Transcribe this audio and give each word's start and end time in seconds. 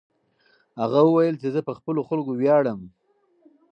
هغه 0.81 0.99
وویل 1.03 1.35
چې 1.41 1.47
زه 1.55 1.59
په 1.67 1.73
خپلو 1.77 2.01
خلکو 2.09 2.31
ویاړم. 2.35 2.79